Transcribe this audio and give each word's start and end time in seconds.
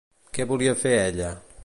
Què 0.37 0.47
volia 0.51 0.73
fer 0.85 0.95
ella? 1.03 1.29